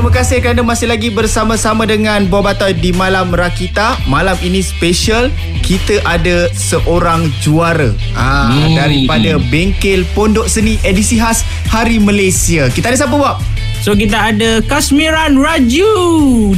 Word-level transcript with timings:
terima 0.00 0.16
kasih 0.16 0.40
kerana 0.40 0.64
masih 0.64 0.88
lagi 0.88 1.12
bersama-sama 1.12 1.84
dengan 1.84 2.24
Bob 2.24 2.48
Atoy 2.48 2.72
di 2.72 2.88
Malam 2.88 3.36
Rakita. 3.36 4.00
Malam 4.08 4.32
ini 4.40 4.64
special, 4.64 5.28
kita 5.60 6.00
ada 6.08 6.48
seorang 6.56 7.28
juara 7.44 7.92
ah, 8.16 8.48
hmm. 8.48 8.80
daripada 8.80 9.36
Bengkel 9.52 10.08
Pondok 10.16 10.48
Seni 10.48 10.80
edisi 10.88 11.20
khas 11.20 11.44
Hari 11.68 12.00
Malaysia. 12.00 12.72
Kita 12.72 12.88
ada 12.88 12.96
siapa 12.96 13.12
Bob? 13.12 13.44
So 13.84 13.92
kita 13.92 14.32
ada 14.32 14.64
Kasmiran 14.64 15.36
Raju 15.36 15.92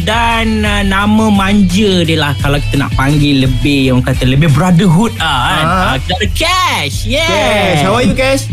dan 0.07 0.63
uh, 0.63 0.87
nama 0.87 1.27
manja 1.27 2.07
dia 2.07 2.23
lah 2.23 2.39
kalau 2.47 2.63
kita 2.63 2.87
nak 2.87 2.95
panggil 2.95 3.43
lebih 3.43 3.91
orang 3.91 4.07
kata 4.07 4.23
lebih 4.23 4.55
brotherhood 4.55 5.11
ah 5.19 5.43
kan. 5.51 5.67
Ah. 5.67 5.83
Uh, 5.83 5.95
kita 5.99 6.13
ada 6.15 6.29
Cash. 6.31 7.11
Yeah. 7.11 7.27
Cash, 7.27 7.81
how 7.83 7.99
are 7.99 8.07
you 8.07 8.15
Cash? 8.15 8.47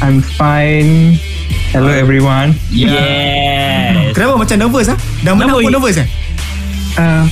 I'm 0.00 0.24
fine. 0.24 1.20
Hello 1.76 1.92
everyone. 1.92 2.56
Yes. 2.72 4.16
Kenapa 4.16 4.40
macam 4.40 4.56
nervous 4.56 4.88
ah? 4.88 4.96
Dah 5.20 5.36
menang 5.36 5.60
pun 5.60 5.68
nervous 5.68 6.00
eh? 6.00 6.08
Uh, 6.96 7.28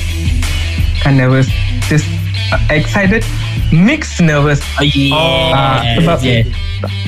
kind 1.00 1.16
nervous. 1.16 1.48
Just 1.88 2.04
uh, 2.52 2.60
excited. 2.68 3.24
Mixed 3.72 4.20
nervous. 4.20 4.60
Oh, 4.76 4.84
yes. 4.84 5.16
Ah, 5.56 5.80
sebab 5.96 6.20
yes. 6.20 6.44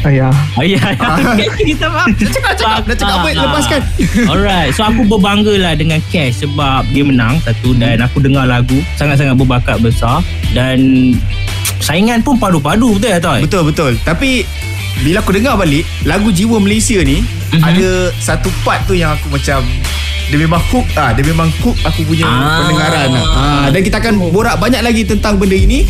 Uh, 0.01 0.17
yeah. 0.17 0.33
Oh 0.57 0.65
ya, 0.65 0.81
okay, 0.81 1.77
kita 1.77 1.93
faham. 1.93 2.09
Cakap, 2.17 2.57
cakap. 2.57 2.81
Dah 2.89 2.97
cakap 2.97 3.17
apa? 3.21 3.29
Lepaskan. 3.37 3.81
Alright, 4.33 4.73
so 4.73 4.89
aku 4.89 5.05
berbangga 5.05 5.61
lah 5.61 5.77
dengan 5.77 6.01
Cash 6.09 6.41
sebab 6.41 6.89
dia 6.89 7.05
menang 7.05 7.37
satu 7.45 7.77
dan 7.77 8.01
aku 8.01 8.25
dengar 8.25 8.49
lagu 8.49 8.81
sangat-sangat 8.97 9.37
berbakat 9.37 9.77
besar 9.85 10.25
dan 10.57 11.13
saingan 11.85 12.25
pun 12.25 12.41
padu-padu 12.41 12.97
betul 12.97 13.21
Toy? 13.21 13.41
Betul 13.45 13.63
betul. 13.69 13.93
Tapi 14.09 14.49
bila 14.99 15.21
aku 15.21 15.33
dengar 15.33 15.55
balik 15.55 15.85
lagu 16.03 16.29
Jiwa 16.31 16.57
Malaysia 16.59 17.01
ni 17.01 17.21
Mhm. 17.47 17.63
ada 17.63 17.89
satu 18.19 18.51
part 18.61 18.83
tu 18.85 18.93
yang 18.93 19.13
aku 19.13 19.31
macam 19.31 19.63
dia 20.27 20.35
memang 20.37 20.59
hook 20.67 20.83
ah 20.95 21.15
dia 21.15 21.23
memang 21.23 21.47
hook 21.61 21.79
aku 21.81 22.03
punya 22.03 22.27
Ah. 22.27 22.59
pendengaran 22.61 23.09
ah. 23.13 23.27
ah 23.31 23.67
dan 23.69 23.81
kita 23.81 23.97
akan 23.97 24.19
borak 24.27 24.59
banyak 24.59 24.83
lagi 24.83 25.03
tentang 25.05 25.39
benda 25.39 25.55
ini 25.55 25.87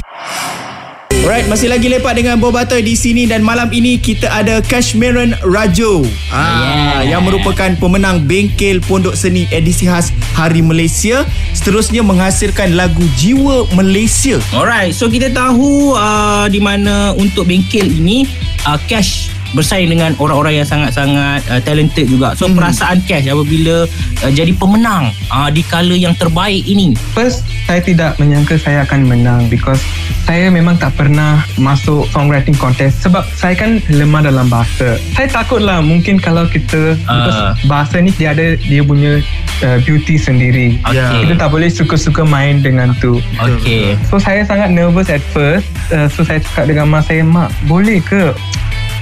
Alright, 1.27 1.51
masih 1.51 1.67
lagi 1.67 1.91
lepak 1.91 2.15
dengan 2.15 2.39
Bob 2.39 2.55
Atoy 2.55 2.87
di 2.87 2.95
sini 2.95 3.27
dan 3.27 3.43
malam 3.43 3.67
ini 3.75 3.99
kita 3.99 4.31
ada 4.31 4.63
Kashmiran 4.63 5.35
Rajo. 5.43 6.07
Ah, 6.31 7.03
Yeah. 7.03 7.19
yang 7.19 7.27
merupakan 7.27 7.75
pemenang 7.83 8.31
Bengkel 8.31 8.79
Pondok 8.79 9.19
Seni 9.19 9.51
edisi 9.51 9.91
khas 9.91 10.15
Hari 10.39 10.63
Malaysia. 10.63 11.27
Seterusnya 11.51 12.07
menghasilkan 12.07 12.79
lagu 12.79 13.03
Jiwa 13.19 13.67
Malaysia. 13.75 14.39
Alright, 14.55 14.95
so 14.95 15.11
kita 15.11 15.35
tahu 15.35 15.99
uh, 15.99 16.47
di 16.47 16.63
mana 16.63 17.11
untuk 17.19 17.51
bengkel 17.51 17.91
ini 17.91 18.31
uh, 18.63 18.79
Cash 18.87 19.36
bersaing 19.55 19.93
dengan 19.93 20.17
orang-orang 20.19 20.63
yang 20.63 20.69
sangat-sangat 20.69 21.41
uh, 21.53 21.61
talented 21.63 22.11
juga. 22.11 22.35
So 22.35 22.51
hmm. 22.51 22.57
perasaan 22.59 22.99
Cash 23.07 23.31
apabila 23.31 23.87
uh, 24.25 24.33
jadi 24.33 24.51
pemenang 24.57 25.13
uh, 25.31 25.49
di 25.53 25.63
kala 25.67 25.95
yang 25.95 26.17
terbaik 26.19 26.67
ini. 26.67 26.97
First, 27.15 27.47
saya 27.71 27.83
tidak 27.83 28.19
menyangka 28.19 28.59
saya 28.59 28.83
akan 28.83 29.07
menang 29.07 29.47
because 29.47 29.79
saya 30.27 30.51
memang 30.51 30.75
tak 30.79 30.95
pernah 30.99 31.43
masuk 31.61 32.09
songwriting 32.11 32.57
contest 32.59 33.05
sebab 33.07 33.23
saya 33.39 33.55
kan 33.55 33.79
lemah 33.93 34.27
dalam 34.27 34.51
bahasa. 34.51 34.99
Saya 35.15 35.31
takut 35.31 35.63
lah 35.63 35.79
mungkin 35.79 36.19
kalau 36.19 36.49
kita 36.51 36.99
Ah. 37.07 37.23
because 37.23 37.43
bahasa 37.67 37.97
ni 37.99 38.11
dia 38.15 38.33
ada 38.33 38.57
dia 38.59 38.83
punya 38.83 39.23
uh, 39.67 39.79
beauty 39.83 40.17
sendiri. 40.17 40.79
Okay. 40.87 41.27
Kita 41.27 41.47
tak 41.47 41.51
boleh 41.53 41.69
suka-suka 41.71 42.23
main 42.23 42.63
dengan 42.63 42.95
tu. 42.99 43.19
Okay. 43.39 43.99
So 44.09 44.19
saya 44.19 44.47
sangat 44.47 44.73
nervous 44.73 45.11
at 45.11 45.23
first. 45.35 45.67
Uh, 45.91 46.07
so 46.11 46.23
saya 46.23 46.43
cakap 46.43 46.71
dengan 46.71 46.91
mak 46.91 47.07
saya, 47.07 47.23
mak 47.27 47.51
boleh 47.67 47.99
ke? 48.03 48.35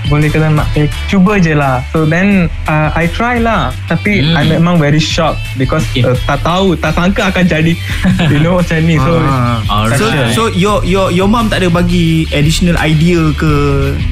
Boleh 0.07 0.29
ke 0.29 0.37
mak 0.39 0.69
saya 0.71 0.85
cuba 1.07 1.37
je 1.37 1.53
lah. 1.53 1.81
So 1.89 2.05
then 2.05 2.47
uh, 2.65 2.93
I 2.93 3.09
try 3.09 3.39
lah. 3.39 3.73
Tapi 3.87 4.21
Hmm. 4.21 4.37
I 4.37 4.43
memang 4.47 4.77
very 4.77 5.01
shocked 5.01 5.41
because 5.57 5.83
Okay. 5.91 6.03
uh, 6.03 6.17
tak 6.25 6.41
tahu, 6.41 6.75
tak 6.75 6.93
sangka 6.93 7.29
akan 7.29 7.45
jadi 7.45 7.73
you 8.33 8.39
know 8.39 8.59
macam 8.59 8.79
ni. 8.81 8.97
So 8.97 9.13
Ah. 9.17 9.89
So 9.95 10.05
so 10.31 10.43
your 10.51 10.85
your 10.85 11.09
your 11.09 11.27
mom 11.27 11.49
tak 11.49 11.61
ada 11.61 11.69
bagi 11.69 12.29
additional 12.31 12.77
idea 12.79 13.21
ke 13.35 13.53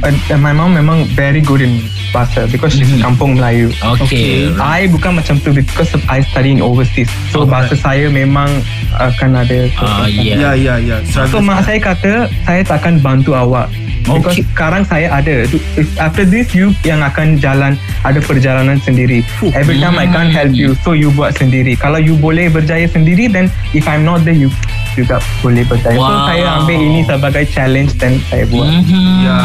uh, 0.03 0.39
my 0.39 0.51
mom 0.51 0.73
memang 0.73 1.05
very 1.13 1.41
good 1.41 1.61
in 1.61 1.81
bahasa 2.11 2.45
because 2.47 2.73
she's 2.73 2.89
Mhm. 2.89 3.01
kampung 3.03 3.37
Melayu. 3.37 3.73
Okay. 3.81 4.53
I 4.55 4.85
bukan 4.87 5.17
macam 5.17 5.41
tu 5.41 5.53
because 5.53 5.93
I 6.07 6.21
study 6.23 6.53
in 6.53 6.61
overseas. 6.61 7.09
So 7.31 7.43
Alright. 7.43 7.69
bahasa 7.69 7.75
saya 7.75 8.07
memang 8.09 8.49
akan 8.93 9.31
ada 9.39 9.59
Ah, 9.77 10.05
Ya 10.05 10.53
yeah. 10.53 10.53
ya 10.55 10.75
ya 10.77 10.97
So 11.27 11.41
mak 11.41 11.65
saya 11.65 11.81
kata 11.81 12.13
Saya 12.45 12.61
takkan 12.63 13.01
bantu 13.01 13.33
awak 13.33 13.67
Because 14.03 14.35
Okay. 14.35 14.45
sekarang 14.45 14.83
saya 14.85 15.09
ada 15.09 15.47
After 15.97 16.27
this 16.27 16.51
You 16.53 16.75
yang 16.83 17.01
akan 17.01 17.39
jalan 17.39 17.79
Ada 18.03 18.19
perjalanan 18.19 18.79
sendiri. 18.79 19.23
Every 19.55 19.79
time 19.79 19.95
I 19.95 20.07
can't 20.07 20.31
help 20.31 20.53
you 20.53 20.75
So 20.83 20.93
you 20.93 21.09
buat 21.11 21.35
sendiri. 21.35 21.79
Kalau 21.79 21.97
you 21.97 22.15
boleh 22.15 22.51
berjaya 22.51 22.85
sendiri 22.85 23.31
Then 23.31 23.47
if 23.71 23.87
I'm 23.87 24.03
not 24.03 24.27
there 24.27 24.35
You 24.35 24.51
juga 24.95 25.17
boleh 25.39 25.65
berjaya 25.65 25.95
So 25.95 26.03
Wow. 26.03 26.27
saya 26.27 26.47
ambil 26.59 26.79
ini 26.79 27.01
sebagai 27.03 27.45
challenge 27.47 27.93
Dan 27.95 28.19
saya 28.27 28.45
buat 28.47 28.65
Mm-hmm. 28.65 29.15
Ya. 29.23 29.39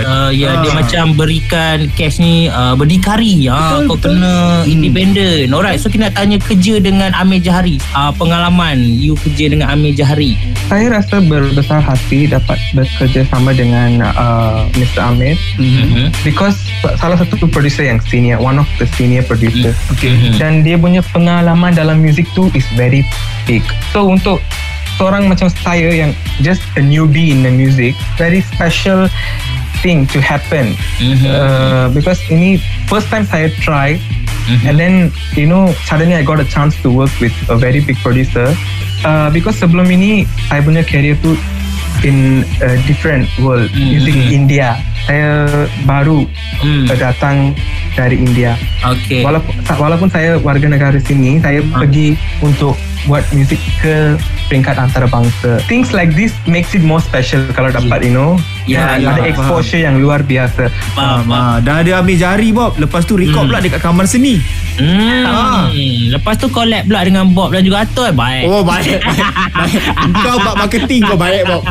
uh, 0.00 0.30
ya 0.30 0.50
dia 0.58 0.70
Ah. 0.70 0.74
macam 0.76 1.04
berikan 1.14 1.76
cash 1.92 2.16
ni 2.16 2.46
uh, 2.46 2.72
berdikari 2.72 3.46
ah 3.46 3.78
Betul, 3.78 3.82
kau 3.86 3.96
betul. 3.96 4.12
kena 4.14 4.34
independent 4.66 5.48
alright 5.50 5.76
so 5.76 5.86
kita 5.86 6.06
nak 6.06 6.14
tanya 6.14 6.36
kerja 6.38 6.78
dengan 6.78 7.10
Amir 7.12 7.40
Jahari 7.40 7.76
uh, 7.92 8.10
pengalaman 8.10 8.76
you 8.92 9.16
kerja 9.18 9.48
dengan 9.48 9.68
Amir 9.68 9.92
Jahari 9.92 10.36
Saya 10.66 10.90
rasa 10.92 11.18
berbesar 11.18 11.78
hati 11.78 12.26
Dapat 12.26 12.58
bekerja 12.72 13.22
sama 13.26 13.50
dengan 13.50 14.02
uh, 14.04 14.66
Mr. 14.74 15.02
Amir 15.06 15.34
mm-hmm. 15.56 16.10
Because 16.22 16.58
salah 16.94 17.16
satu 17.16 17.46
producer 17.46 17.82
yang 17.82 18.00
senior 18.00 18.38
One 18.38 18.56
of 18.56 18.68
the 18.76 18.86
senior 18.90 19.22
producer 19.22 19.72
Okay 19.90 20.08
Mhm. 20.08 20.38
dan 20.38 20.52
dia 20.60 20.76
punya 20.76 21.02
pengalaman 21.06 21.72
dalam 21.72 21.98
muzik 21.98 22.24
tu 22.30 22.48
is 22.52 22.64
very 22.72 23.02
big. 23.44 23.60
So 23.90 24.06
untuk 24.06 24.38
seorang 24.96 25.28
macam 25.28 25.48
saya 25.62 25.92
yang 25.92 26.10
just 26.40 26.64
a 26.76 26.82
newbie 26.82 27.30
in 27.30 27.44
the 27.44 27.52
music, 27.52 27.92
very 28.16 28.40
special 28.52 29.08
thing 29.80 30.08
to 30.08 30.18
happen. 30.18 30.72
Mhm. 30.98 31.24
Uh, 31.28 31.86
because 31.92 32.18
ini 32.32 32.56
first 32.88 33.12
time 33.12 33.28
saya 33.28 33.52
try 33.60 34.00
Mhm. 34.46 34.62
and 34.64 34.74
then 34.78 34.94
you 35.36 35.44
know 35.44 35.68
suddenly 35.84 36.16
I 36.16 36.24
got 36.24 36.40
a 36.40 36.48
chance 36.48 36.74
to 36.80 36.88
work 36.88 37.12
with 37.20 37.34
a 37.52 37.56
very 37.56 37.84
big 37.84 38.00
producer. 38.00 38.50
Uh, 39.04 39.28
because 39.28 39.60
sebelum 39.60 39.86
ini 39.86 40.24
saya 40.48 40.64
punya 40.64 40.82
career 40.82 41.14
tu 41.20 41.36
in 42.02 42.44
a 42.60 42.76
different 42.84 43.28
world, 43.40 43.68
Mhm. 43.72 43.84
music 43.84 44.16
India. 44.28 44.76
Saya 45.06 45.46
baru 45.84 46.26
uh, 46.60 46.96
datang 46.96 47.52
dari 47.94 48.18
India. 48.18 48.56
okay 48.82 49.22
Walaupun 49.22 49.52
walaupun 49.76 50.08
saya 50.10 50.40
warga 50.40 50.66
negara 50.66 50.98
sini, 50.98 51.38
saya 51.38 51.62
Hmm. 51.62 51.72
pergi 51.72 52.16
untuk 52.40 52.74
buat 53.06 53.24
muzik 53.30 53.58
ke 53.78 54.14
peringkat 54.46 54.76
antarabangsa. 54.76 55.62
Things 55.64 55.90
like 55.90 56.12
this 56.12 56.30
makes 56.44 56.70
it 56.70 56.82
more 56.82 56.98
special 56.98 57.42
kalau 57.50 57.70
dapat, 57.70 58.02
you 58.02 58.10
know. 58.10 58.34
Ya, 58.64 58.98
Dan 58.98 59.00
ya, 59.00 59.08
ada 59.08 59.22
faham. 59.22 59.30
exposure 59.30 59.80
yang 59.80 59.96
luar 59.96 60.20
biasa. 60.20 60.66
faham, 60.92 61.22
faham. 61.22 61.30
Ah, 61.30 61.56
dah 61.58 61.80
ada 61.80 61.90
ambil 61.96 62.16
jari 62.16 62.50
Bob 62.50 62.74
Lepas 62.76 63.02
tu 63.02 63.14
record 63.14 63.46
Hmm. 63.46 63.48
pula 63.48 63.60
dekat 63.60 63.80
kamar 63.80 64.04
seni 64.04 64.42
Hmm. 64.76 65.24
Ah. 65.24 65.72
Lepas 66.10 66.36
tu 66.36 66.46
collab 66.48 66.84
pula 66.84 67.00
dengan 67.00 67.24
Bob 67.28 67.48
dan 67.48 67.62
juga 67.62 67.80
Atoy 67.80 68.12
baik. 68.12 68.44
Oh 68.44 68.60
baik, 68.60 69.00
baik, 69.06 69.24
baik. 69.50 69.80
Kau 70.20 70.36
buat 70.36 70.56
marketing 70.58 71.00
kau 71.02 71.16
baik 71.16 71.42
Bob 71.44 71.62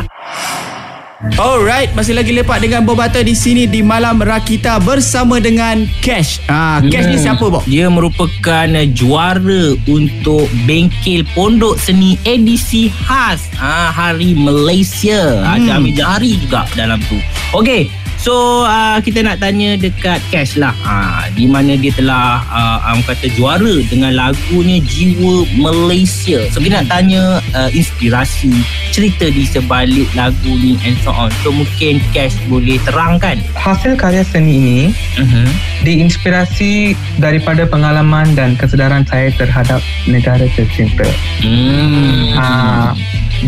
Alright, 1.16 1.96
masih 1.96 2.12
lagi 2.12 2.28
lepak 2.28 2.60
dengan 2.60 2.84
Bob 2.84 3.00
Atta 3.00 3.24
di 3.24 3.32
sini 3.32 3.64
di 3.64 3.80
Malam 3.80 4.20
Rakita 4.20 4.76
bersama 4.84 5.40
dengan 5.40 5.88
Cash. 6.04 6.44
Ah, 6.44 6.84
Cash 6.92 7.08
ni 7.08 7.16
Hmm. 7.16 7.24
siapa 7.32 7.48
Bob? 7.48 7.64
Dia 7.64 7.88
merupakan 7.88 8.68
uh, 8.68 8.84
juara 8.92 9.72
untuk 9.88 10.44
Bengkel 10.68 11.24
Pondok 11.32 11.80
Seni 11.80 12.20
edisi 12.28 12.92
khas 13.08 13.48
ah, 13.56 13.88
Hari 13.88 14.36
Malaysia. 14.36 15.40
Hmm. 15.40 15.56
Ada 15.56 15.70
Amir 15.80 15.96
Jahari 15.96 16.36
juga 16.36 16.68
dalam 16.76 17.00
tu. 17.08 17.16
Okey, 17.56 17.88
so 18.26 18.66
uh, 18.66 18.98
kita 18.98 19.22
nak 19.22 19.38
tanya 19.38 19.78
dekat 19.78 20.18
Cash 20.34 20.58
lah. 20.58 20.74
Ah, 20.82 21.30
di 21.30 21.46
mana 21.46 21.78
dia 21.78 21.94
telah 21.94 22.42
uh, 22.50 22.90
um, 22.90 22.98
kata 23.06 23.30
juara 23.38 23.78
dengan 23.86 24.18
lagunya 24.18 24.82
Jiwa 24.82 25.46
Malaysia. 25.54 26.42
So 26.50 26.58
kita 26.58 26.82
nak 26.82 26.90
tanya 26.90 27.38
uh, 27.54 27.70
inspirasi, 27.70 28.50
cerita 28.90 29.30
di 29.30 29.46
sebalik 29.46 30.10
lagu 30.18 30.50
ni 30.58 30.74
and 30.82 30.98
so 31.06 31.14
on. 31.14 31.30
So 31.46 31.54
mungkin 31.54 32.02
Cash 32.10 32.34
boleh 32.50 32.82
terangkan. 32.82 33.38
Hasil 33.54 33.94
karya 33.94 34.26
seni 34.26 34.58
ini 34.58 34.80
Uh-huh. 35.16 35.48
diinspirasi 35.86 36.92
daripada 37.16 37.64
pengalaman 37.64 38.36
dan 38.36 38.52
kesedaran 38.58 39.06
saya 39.08 39.32
terhadap 39.32 39.80
negara 40.04 40.44
tercinta. 40.52 41.08
Hmm. 41.40 42.36
Ah, 42.36 42.92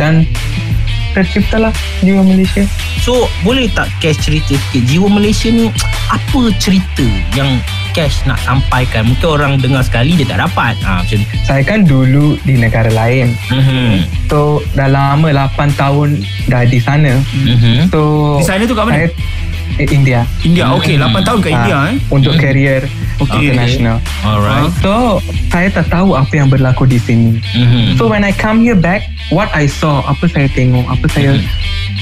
dan 0.01 0.25
terciptalah 1.19 1.75
jiwa 2.06 2.23
Malaysia. 2.23 2.62
So 3.03 3.26
boleh 3.41 3.70
tak 3.73 3.88
Cash 4.05 4.20
cerita 4.20 4.53
sikit 4.53 4.85
Jiwa 4.85 5.09
Malaysia 5.09 5.49
ni 5.49 5.73
Apa 6.12 6.53
cerita 6.61 7.06
Yang 7.32 7.65
Cash 7.97 8.26
nak 8.29 8.37
sampaikan 8.44 9.09
Mungkin 9.09 9.29
orang 9.32 9.53
dengar 9.56 9.81
sekali 9.81 10.12
Dia 10.19 10.29
tak 10.29 10.44
dapat 10.44 10.76
ha, 10.85 11.00
Macam 11.00 11.17
tu 11.17 11.37
Saya 11.47 11.62
kan 11.65 11.88
dulu 11.88 12.37
di 12.44 12.61
negara 12.61 12.93
lain. 12.93 13.32
mm-hmm. 13.49 14.29
So 14.29 14.61
dah 14.76 14.93
lama 14.93 15.32
8 15.32 15.81
tahun 15.81 16.20
dah 16.53 16.69
di 16.69 16.76
sana. 16.76 17.17
Mm-hmm. 17.32 17.88
So 17.88 18.00
Di 18.37 18.44
sana 18.44 18.62
tu 18.69 18.76
kat 18.76 18.85
mana? 18.85 18.94
Saya 19.00 19.09
eh, 19.76 19.87
India. 19.93 20.25
India. 20.41 20.73
Okey, 20.73 20.97
8 20.97 21.20
tahun 21.20 21.38
kat 21.38 21.50
Ah, 21.50 21.56
India 21.61 21.79
eh. 21.93 21.97
Untuk 22.09 22.32
career 22.37 22.81
Okay. 23.19 23.50
international. 23.50 23.99
Alright. 24.23 24.70
So 24.79 25.19
saya 25.50 25.69
tak 25.69 25.91
tahu 25.91 26.15
apa 26.15 26.31
yang 26.32 26.49
berlaku 26.49 26.87
di 26.87 26.97
sini. 26.97 27.43
Mhm. 27.43 27.99
So 27.99 28.06
when 28.06 28.23
I 28.23 28.31
come 28.31 28.62
here 28.62 28.79
back, 28.79 29.05
what 29.29 29.50
I 29.50 29.67
saw, 29.67 30.06
apa 30.06 30.31
saya 30.31 30.47
tengok, 30.49 30.87
apa 30.87 31.06
saya 31.11 31.35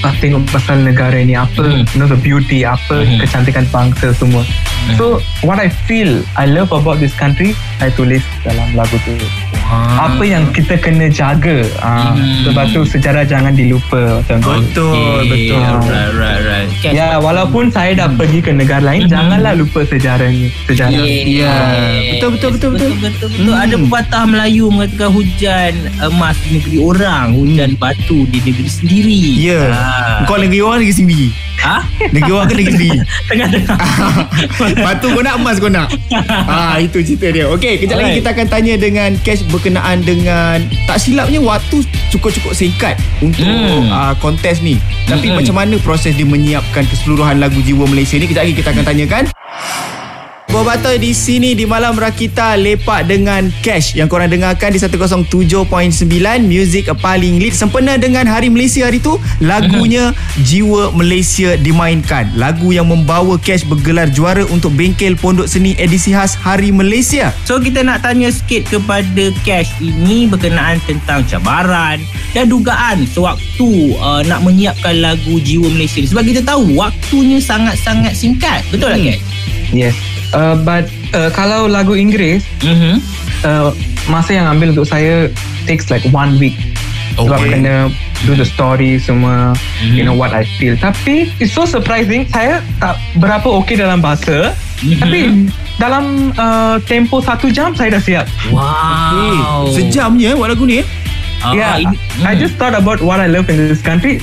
uh, 0.05 0.13
tengok 0.21 0.45
pasal 0.47 0.85
negara 0.85 1.17
ni, 1.17 1.33
apa 1.33 1.65
Mhm. 1.65 1.89
you 1.91 1.97
know 1.97 2.05
the 2.05 2.19
beauty, 2.21 2.61
apa 2.61 3.01
Mhm. 3.01 3.25
kecantikan 3.25 3.65
bangsa 3.67 4.13
semua. 4.13 4.45
So 4.93 5.17
what 5.41 5.57
I 5.57 5.73
feel, 5.89 6.21
I 6.37 6.45
love 6.45 6.69
about 6.69 7.01
this 7.01 7.17
country, 7.17 7.57
saya 7.81 7.89
tulis 7.97 8.21
dalam 8.45 8.77
lagu 8.77 8.95
tu. 9.01 9.17
Wah. 9.67 10.11
Apa 10.11 10.23
yang 10.23 10.47
kita 10.51 10.79
kena 10.79 11.07
jaga. 11.07 11.63
Uh, 11.79 12.15
Mhm. 12.15 12.47
Sebab 12.47 12.65
tu 12.71 12.81
sejarah 12.83 13.23
jangan 13.23 13.51
dilupa. 13.51 14.23
Macam 14.23 14.37
tu. 14.39 14.49
Betul, 14.49 14.95
Okay. 15.23 15.27
betul. 15.27 15.59
Right, 15.59 16.13
right, 16.15 16.41
right. 16.43 16.69
Cash. 16.79 16.93
Ya, 16.93 17.07
walaupun 17.17 17.67
saya 17.67 17.91
dah 17.93 18.07
pergi 18.07 18.39
ke 18.39 18.51
negara 18.51 18.79
lain, 18.81 19.07
Mhm. 19.07 19.11
janganlah 19.11 19.53
lupa 19.55 19.83
sejarah 19.83 20.29
ni. 20.29 20.47
Sejarah. 20.65 21.03
Ya. 21.23 21.55
Betul, 22.15 22.29
betul, 22.39 22.49
betul, 22.55 22.69
betul. 22.71 22.71
betul, 22.71 22.91
betul, 23.01 23.27
betul. 23.29 23.43
Hmm. 23.43 23.59
Ada 23.59 23.75
pepatah 23.83 24.23
Melayu 24.23 24.65
mengatakan 24.69 25.09
hujan 25.11 25.73
emas 25.99 26.35
di 26.39 26.49
negeri 26.59 26.77
orang, 26.79 27.25
hujan 27.35 27.71
batu 27.75 28.19
di 28.27 28.39
negeri 28.39 28.69
sendiri. 28.69 29.19
Ya. 29.35 29.61
Ah. 29.67 30.23
Kau 30.23 30.39
negeri 30.39 30.59
orang 30.59 30.79
negeri 30.83 30.95
sendiri. 30.95 31.27
Ha? 31.57 31.81
Negeri 32.07 32.31
orang 32.31 32.47
ke 32.47 32.55
negeri 32.55 32.73
sendiri? 32.73 32.97
Tengah-tengah. 33.29 33.77
Batu 34.77 35.07
kau 35.09 35.21
nak 35.21 35.35
emas 35.35 35.57
kau 35.57 35.67
nak 35.67 35.89
ah 36.45 36.77
Itu 36.85 37.01
cerita 37.01 37.27
dia 37.27 37.45
Okey 37.47 37.77
kejap 37.77 37.97
lagi 37.97 38.05
Alright. 38.11 38.19
kita 38.19 38.29
akan 38.31 38.47
tanya 38.47 38.73
dengan 38.75 39.09
Cash 39.19 39.41
berkenaan 39.45 40.01
dengan 40.01 40.57
Tak 40.85 40.97
silapnya 40.99 41.39
waktu 41.39 41.81
cukup-cukup 42.09 42.53
singkat 42.53 42.93
Untuk 43.19 43.43
Hmm. 43.43 43.87
uh, 43.87 44.13
kontes 44.17 44.59
ni 44.59 44.77
Tapi 45.05 45.27
Hmm. 45.27 45.39
macam 45.39 45.55
mana 45.57 45.75
proses 45.77 46.13
dia 46.13 46.23
menyiapkan 46.23 46.83
Keseluruhan 46.83 47.37
lagu 47.37 47.57
Jiwa 47.59 47.85
Malaysia 47.85 48.15
ni 48.15 48.25
Kejap 48.25 48.43
lagi 48.43 48.55
kita 48.55 48.69
akan 48.69 48.85
tanyakan 48.85 49.23
Bobatoi 50.57 50.97
di 50.97 51.13
sini 51.13 51.53
di 51.53 51.69
Malam 51.69 52.01
Rakita 52.01 52.57
lepak 52.57 53.05
dengan 53.05 53.45
Cash 53.61 53.93
yang 53.93 54.09
korang 54.09 54.25
dengarkan 54.25 54.73
di 54.73 54.81
107.9 54.81 55.69
muzik 56.49 56.89
paling 56.97 57.37
lead 57.37 57.53
sempena 57.53 57.93
dengan 57.93 58.25
Hari 58.25 58.49
Malaysia 58.49 58.89
hari 58.89 58.97
tu 58.97 59.21
lagunya 59.37 60.17
Jiwa 60.49 60.97
Malaysia 60.97 61.53
dimainkan 61.61 62.33
lagu 62.33 62.73
yang 62.73 62.89
membawa 62.89 63.37
Cash 63.37 63.69
bergelar 63.69 64.09
juara 64.09 64.49
untuk 64.49 64.73
bengkel 64.73 65.13
Pondok 65.13 65.45
Seni 65.45 65.77
edisi 65.77 66.09
khas 66.09 66.33
Hari 66.33 66.73
Malaysia 66.73 67.29
So 67.45 67.61
kita 67.61 67.85
nak 67.85 68.01
tanya 68.01 68.33
sikit 68.33 68.65
kepada 68.65 69.29
Cash 69.45 69.77
ini 69.77 70.25
berkenaan 70.25 70.81
tentang 70.89 71.21
cabaran 71.29 72.01
dan 72.33 72.49
dugaan 72.49 73.05
sewaktu 73.05 73.93
uh, 74.01 74.25
nak 74.25 74.41
menyiapkan 74.41 75.05
lagu 75.05 75.37
Jiwa 75.37 75.69
Malaysia 75.69 76.01
ni. 76.01 76.09
Sebab 76.09 76.25
kita 76.25 76.41
tahu 76.41 76.73
waktunya 76.73 77.37
sangat-sangat 77.37 78.17
singkat. 78.17 78.65
Betul 78.73 78.97
tak 78.97 78.97
Hmm. 78.97 79.13
Cash? 79.13 79.23
Yes. 79.69 80.16
Uh, 80.31 80.55
but 80.61 80.85
uh, 81.13 81.31
kalau 81.31 81.67
lagu 81.67 81.95
Inggeris, 81.95 82.43
Mhm. 82.59 82.99
uh, 83.43 83.71
masa 84.07 84.35
yang 84.35 84.47
ambil 84.51 84.75
untuk 84.75 84.87
saya 84.87 85.31
takes 85.63 85.87
like 85.87 86.03
one 86.11 86.35
week. 86.35 86.55
Sebab 87.17 87.33
Okay. 87.33 87.57
kena 87.57 87.89
do 88.23 88.37
the 88.37 88.45
story 88.45 89.01
semua, 89.01 89.55
Mhm. 89.81 89.95
you 89.95 90.03
know 90.03 90.13
what 90.13 90.35
I 90.35 90.45
feel. 90.59 90.77
Tapi 90.77 91.31
it's 91.39 91.55
so 91.55 91.65
surprising, 91.65 92.27
saya 92.29 92.61
tak 92.77 92.99
berapa 93.17 93.47
okay 93.63 93.73
dalam 93.73 94.03
bahasa. 94.03 94.53
Mhm. 94.83 94.99
Tapi 95.01 95.19
dalam 95.75 96.03
uh, 96.37 96.77
tempo 96.85 97.17
satu 97.17 97.49
jam 97.49 97.73
saya 97.73 97.97
dah 97.97 98.03
siap. 98.03 98.25
Wow. 98.53 99.65
Eh, 99.65 99.73
Sejam 99.73 100.13
je 100.17 100.29
eh, 100.29 100.35
buat 100.37 100.53
lagu 100.53 100.65
ni 100.65 100.81
eh 100.81 100.87
Ah, 101.37 101.53
yeah, 101.53 101.77
ini, 101.77 101.93
I 102.25 102.33
hmm. 102.33 102.41
just 102.41 102.57
thought 102.57 102.73
about 102.73 102.97
what 102.97 103.21
I 103.21 103.29
love 103.29 103.45
in 103.45 103.61
this 103.61 103.77
country. 103.77 104.17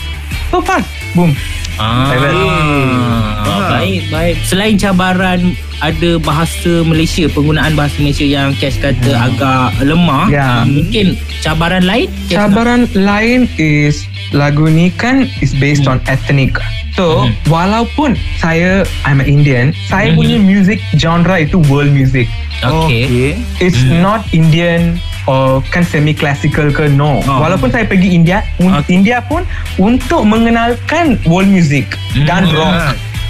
So 0.50 0.58
fast, 0.58 0.82
boom. 1.14 1.30
Ah, 1.78 2.10
Like 2.10 2.26
that. 2.26 2.34
ah, 2.34 3.53
baik, 3.70 4.02
baik. 4.10 4.34
Selain 4.44 4.74
cabaran 4.76 5.40
ada 5.80 6.10
bahasa 6.22 6.84
Malaysia, 6.86 7.28
penggunaan 7.32 7.74
bahasa 7.74 7.96
Malaysia 8.00 8.26
yang 8.26 8.56
Cash 8.56 8.78
kata 8.80 9.12
agak 9.12 9.84
lemah. 9.84 10.28
Ya. 10.30 10.64
Mungkin 10.64 11.18
cabaran 11.44 11.84
lain? 11.84 12.08
Cash 12.28 12.38
nak- 12.38 12.42
Cabaran 12.54 12.82
lain 12.94 13.40
is 13.56 14.06
lagu 14.34 14.66
ni 14.66 14.90
kan 14.94 15.28
is 15.40 15.54
based 15.54 15.86
on 15.86 16.00
ethnic. 16.08 16.56
So, 16.94 17.26
Mhm. 17.26 17.50
walaupun 17.50 18.14
saya 18.38 18.86
I'm 19.02 19.18
an 19.18 19.26
Indian, 19.26 19.74
saya 19.90 20.14
Mhm. 20.14 20.16
punya 20.16 20.36
music 20.38 20.78
genre 20.94 21.42
itu 21.42 21.58
world 21.66 21.90
music. 21.90 22.30
Okay. 22.62 23.34
It's 23.58 23.82
Mhm. 23.82 23.98
not 23.98 24.22
Indian 24.30 25.02
or 25.26 25.58
kan 25.74 25.82
semi 25.82 26.14
classical 26.14 26.70
ke 26.70 26.86
no. 26.86 27.18
Oh. 27.26 27.38
Walaupun 27.42 27.74
saya 27.74 27.82
pergi 27.82 28.14
India, 28.14 28.46
Okay. 28.62 28.94
India 28.94 29.18
pun 29.26 29.42
untuk 29.76 30.22
mengenalkan 30.22 31.18
world 31.26 31.50
music 31.50 31.98
dan 32.24 32.46
Mhm. 32.46 32.54
rock. 32.54 32.78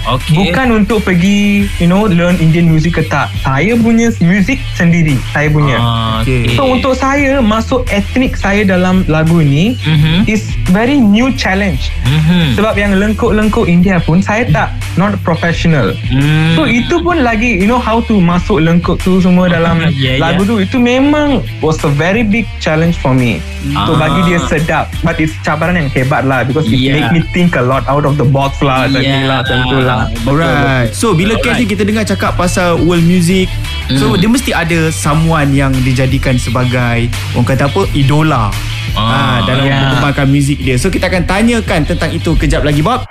Okay. 0.05 0.37
Bukan 0.37 0.67
untuk 0.75 1.01
pergi 1.01 1.65
you 1.77 1.85
know 1.85 2.05
learn 2.05 2.37
Indian 2.37 2.65
music 2.65 2.95
ke 2.95 3.03
tak. 3.03 3.33
Saya 3.39 3.73
punya 3.75 4.13
music 4.19 4.61
sendiri, 4.73 5.17
saya 5.31 5.49
punya. 5.49 5.77
Ah, 5.77 6.03
Okay. 6.21 6.53
So 6.53 6.65
untuk 6.67 6.93
saya 6.93 7.37
masuk 7.37 7.85
etnik 7.87 8.33
saya 8.33 8.63
dalam 8.63 9.03
lagu 9.05 9.39
ni 9.39 9.75
Mhm. 9.77 10.25
is 10.25 10.45
very 10.69 10.95
new 10.95 11.29
challenge. 11.33 11.89
Mhm. 12.03 12.55
Sebab 12.55 12.73
yang 12.73 12.95
lengkuk-lengkuk 12.95 13.65
India 13.65 13.97
pun 13.99 14.21
saya 14.21 14.45
tak 14.47 14.69
not 14.95 15.13
professional. 15.19 15.91
Hmm. 16.07 16.55
So 16.55 16.65
itu 16.65 16.97
pun 16.99 17.19
lagi 17.19 17.57
you 17.57 17.65
know 17.65 17.77
how 17.77 17.99
to 18.01 18.15
masuk 18.15 18.57
lengkuk 18.59 18.97
tu 18.99 19.19
semua 19.19 19.45
dalam 19.47 19.77
Yeah, 19.95 20.17
lagu 20.17 20.43
tu 20.43 20.57
itu 20.57 20.77
memang 20.77 21.41
was 21.59 21.81
a 21.81 21.89
very 21.89 22.21
big 22.21 22.45
challenge 22.57 22.95
for 22.95 23.11
me. 23.11 23.41
So 23.65 23.93
Ah. 23.93 23.99
bagi 23.99 24.21
dia 24.25 24.39
sedap 24.41 24.93
but 25.01 25.17
it's 25.17 25.33
cabaran 25.41 25.75
yang 25.75 25.89
hebat 25.89 26.23
lah 26.23 26.41
because 26.41 26.65
it 26.65 26.77
Yeah. 26.77 26.95
make 26.95 27.09
me 27.11 27.21
think 27.31 27.53
a 27.53 27.61
lot 27.61 27.85
out 27.85 28.03
of 28.03 28.15
the 28.15 28.25
box 28.25 28.61
lah 28.61 28.85
macam 28.85 29.01
ni 29.01 29.25
lah 29.25 29.41
tu 29.41 29.53
lah. 29.97 30.07
Alright 30.23 30.89
So 30.91 31.11
bila 31.11 31.37
Cash 31.37 31.57
ni 31.57 31.67
kita 31.67 31.81
dengar 31.81 32.03
cakap 32.03 32.35
pasal 32.35 32.77
world 32.79 33.01
music 33.01 33.47
So 33.91 34.07
Hmm. 34.07 34.17
dia 34.17 34.27
mesti 34.27 34.51
ada 34.51 34.89
someone 34.89 35.51
yang 35.51 35.71
dijadikan 35.79 36.35
sebagai 36.35 37.07
Orang 37.31 37.45
kata 37.45 37.65
apa 37.65 37.85
Idola 37.91 38.49
Ah, 38.91 38.99
ah, 38.99 39.37
Dalam 39.43 39.63
ya. 39.63 39.77
mengembangkan 39.81 40.25
muzik 40.25 40.57
dia 40.57 40.75
So 40.75 40.87
kita 40.87 41.05
akan 41.05 41.23
tanyakan 41.23 41.83
tentang 41.85 42.09
itu 42.09 42.33
kejap 42.33 42.61
lagi 42.61 42.79
Bob 42.79 43.03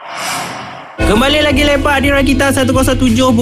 Kembali 0.96 1.42
lagi 1.42 1.66
lepak 1.66 2.00
di 2.00 2.08
Rakita 2.08 2.54
107.9 2.54 3.34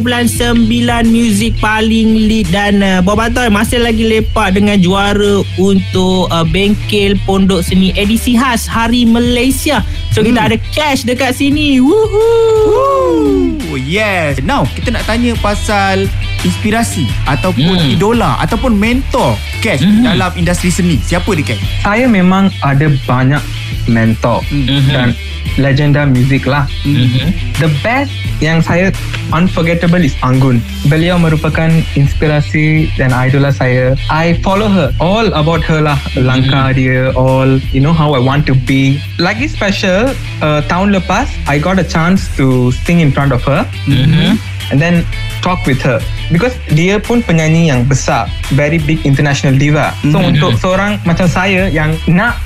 Muzik 1.05 1.53
paling 1.59 2.09
lead 2.25 2.49
Dan 2.49 2.81
uh, 2.81 2.99
Bob 2.99 3.21
Atoy 3.21 3.47
masih 3.49 3.77
lagi 3.79 4.03
lepak 4.03 4.57
dengan 4.57 4.75
juara 4.77 5.45
Untuk 5.57 6.27
uh, 6.27 6.43
Bengkel 6.43 7.13
Pondok 7.23 7.61
Seni 7.61 7.93
edisi 7.93 8.35
khas 8.35 8.65
Hari 8.65 9.05
Malaysia 9.05 9.85
So 10.11 10.21
kita 10.21 10.41
Hmm. 10.41 10.49
ada 10.49 10.57
cash 10.73 11.05
dekat 11.05 11.37
sini 11.37 11.77
Woohoo 11.79 13.61
Oh 13.69 13.79
yes 13.79 14.41
Now 14.41 14.65
kita 14.67 14.91
nak 14.91 15.05
tanya 15.05 15.37
pasal 15.39 16.09
Inspirasi 16.43 17.05
Ataupun 17.27 17.77
Hmm. 17.79 17.93
idola 17.93 18.41
Ataupun 18.41 18.75
mentor 18.75 19.37
Cash 19.61 19.85
Mhm. 19.85 20.09
dalam 20.09 20.33
industri 20.35 20.69
seni 20.69 20.97
Siapa 20.99 21.29
dia 21.33 21.53
Cash? 21.53 21.63
Saya 21.81 22.09
memang 22.09 22.49
ada 22.59 22.89
banyak 23.05 23.45
mentor 23.87 24.43
Mhm. 24.51 24.91
dan 24.91 25.09
legenda 25.57 26.07
muzik 26.07 26.47
lah. 26.47 26.65
Mhm. 26.87 27.35
The 27.61 27.69
best 27.85 28.13
yang 28.41 28.63
saya 28.63 28.91
unforgettable 29.31 30.01
is 30.01 30.17
Anggun. 30.21 30.59
Beliau 30.89 31.21
merupakan 31.21 31.69
inspirasi 31.95 32.89
dan 32.97 33.13
idola 33.13 33.53
saya. 33.53 33.95
I 34.09 34.37
follow 34.41 34.69
her. 34.69 34.93
All 34.99 35.29
about 35.33 35.63
her 35.67 35.81
lah. 35.81 35.99
Langkah 36.17 36.73
dia, 36.73 37.13
all, 37.15 37.61
you 37.73 37.81
know 37.81 37.93
how 37.93 38.13
I 38.17 38.21
want 38.21 38.49
to 38.49 38.55
be. 38.55 39.01
Lagi 39.17 39.49
special, 39.49 40.13
uh, 40.41 40.61
tahun 40.67 40.97
lepas, 40.97 41.29
I 41.49 41.59
got 41.59 41.81
a 41.81 41.87
chance 41.87 42.29
to 42.37 42.73
sing 42.85 43.01
in 43.01 43.13
front 43.13 43.33
of 43.33 43.43
her. 43.45 43.65
Mhm. 43.87 44.41
And 44.73 44.81
then 44.81 45.05
talk 45.45 45.61
with 45.69 45.83
her 45.85 46.01
because 46.33 46.55
dia 46.73 46.97
pun 46.97 47.21
penyanyi 47.21 47.69
yang 47.69 47.85
besar 47.85 48.25
very 48.57 48.81
big 48.81 49.05
international 49.05 49.59
diva 49.59 49.93
so 50.01 50.17
Mhm. 50.17 50.33
untuk 50.33 50.57
seorang 50.57 50.97
macam 51.05 51.29
saya 51.29 51.69
yang 51.69 51.93
nak 52.09 52.41